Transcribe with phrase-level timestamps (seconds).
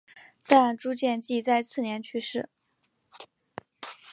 [0.47, 2.49] 但朱见济在次年去世。